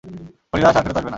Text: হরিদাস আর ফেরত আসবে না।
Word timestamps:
হরিদাস 0.53 0.75
আর 0.77 0.83
ফেরত 0.85 0.97
আসবে 0.97 1.01
না। 1.01 1.09